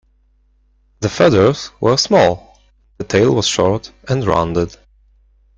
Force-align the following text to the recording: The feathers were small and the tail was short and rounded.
The 1.01 1.09
feathers 1.09 1.69
were 1.79 1.95
small 1.95 2.57
and 2.57 2.67
the 2.97 3.03
tail 3.03 3.35
was 3.35 3.45
short 3.45 3.91
and 4.09 4.25
rounded. 4.25 4.75